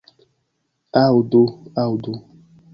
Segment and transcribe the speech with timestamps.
[1.03, 1.43] Aŭdu,
[1.85, 2.19] aŭdu.